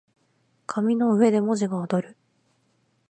[0.65, 2.17] 紙の上で文字が躍る